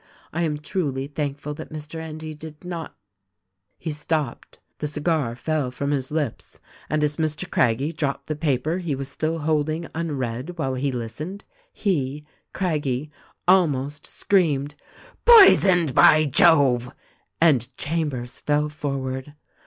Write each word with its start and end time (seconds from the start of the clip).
I 0.33 0.41
am 0.41 0.57
truly 0.57 1.05
thankful 1.05 1.53
that 1.53 1.71
Mr. 1.71 1.99
Endy 1.99 2.33
did 2.33 2.65
not' 2.65 2.95
"He 3.77 3.91
stopped; 3.91 4.59
the 4.79 4.87
cigar 4.87 5.35
fell 5.35 5.69
from 5.69 5.91
his 5.91 6.09
lips; 6.09 6.59
and, 6.89 7.03
as 7.03 7.17
Mr. 7.17 7.47
Craggie 7.47 7.93
dropped 7.93 8.25
the 8.25 8.35
paper 8.35 8.79
he 8.79 8.95
was 8.95 9.09
still 9.09 9.37
holding 9.37 9.85
unread 9.93 10.57
while 10.57 10.73
he 10.73 10.91
listened, 10.91 11.45
he, 11.71 12.25
Craggie, 12.51 13.11
almost 13.47 14.07
screamed, 14.07 14.73
'Poisoned, 15.23 15.93
by 15.93 16.25
Jove!' 16.25 16.91
and 17.39 17.67
Chambers 17.77 18.39
fell 18.39 18.69
forward. 18.69 19.35